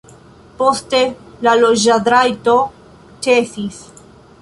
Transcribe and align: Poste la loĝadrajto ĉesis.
Poste 0.61 1.01
la 1.47 1.53
loĝadrajto 1.65 2.59
ĉesis. 3.29 3.83